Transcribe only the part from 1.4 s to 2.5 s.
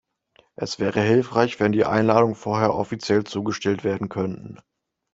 wenn die Einladungen